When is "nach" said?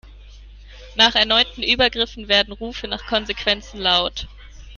0.95-1.13, 2.87-3.05